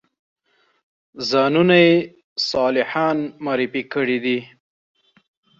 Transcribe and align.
ځانونه 1.29 1.75
یې 1.85 1.95
صالحان 2.49 3.17
معرفي 3.45 3.83
کړي 3.93 4.17
دي. 4.25 4.39